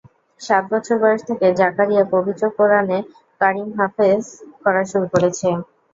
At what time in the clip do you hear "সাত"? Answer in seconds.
0.41-0.63